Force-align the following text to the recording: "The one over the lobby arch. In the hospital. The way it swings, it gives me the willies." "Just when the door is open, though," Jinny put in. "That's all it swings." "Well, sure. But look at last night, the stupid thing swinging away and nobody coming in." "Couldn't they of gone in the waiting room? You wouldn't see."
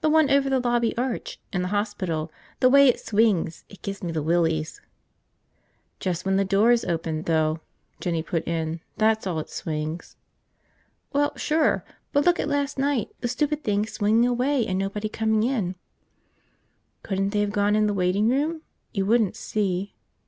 "The 0.00 0.08
one 0.08 0.30
over 0.30 0.48
the 0.48 0.60
lobby 0.60 0.96
arch. 0.96 1.40
In 1.52 1.62
the 1.62 1.66
hospital. 1.74 2.30
The 2.60 2.68
way 2.68 2.86
it 2.86 3.00
swings, 3.00 3.64
it 3.68 3.82
gives 3.82 4.00
me 4.00 4.12
the 4.12 4.22
willies." 4.22 4.80
"Just 5.98 6.24
when 6.24 6.36
the 6.36 6.44
door 6.44 6.70
is 6.70 6.84
open, 6.84 7.22
though," 7.22 7.58
Jinny 7.98 8.22
put 8.22 8.46
in. 8.46 8.78
"That's 8.96 9.26
all 9.26 9.40
it 9.40 9.50
swings." 9.50 10.14
"Well, 11.12 11.36
sure. 11.36 11.84
But 12.12 12.24
look 12.24 12.38
at 12.38 12.46
last 12.48 12.78
night, 12.78 13.08
the 13.22 13.26
stupid 13.26 13.64
thing 13.64 13.86
swinging 13.86 14.24
away 14.30 14.64
and 14.64 14.78
nobody 14.78 15.08
coming 15.08 15.42
in." 15.42 15.74
"Couldn't 17.02 17.30
they 17.30 17.42
of 17.42 17.50
gone 17.50 17.74
in 17.74 17.88
the 17.88 17.92
waiting 17.92 18.28
room? 18.28 18.62
You 18.94 19.04
wouldn't 19.04 19.34
see." 19.34 19.96